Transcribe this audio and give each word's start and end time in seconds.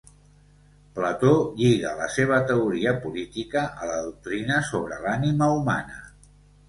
Plató 0.99 1.33
lliga 1.59 1.91
la 1.99 2.07
seva 2.15 2.39
teoria 2.53 2.93
política 3.03 3.63
a 3.83 3.91
la 3.91 4.01
doctrina 4.07 4.57
sobre 4.71 4.99
l'ànima 5.05 5.51
humana. 5.59 6.01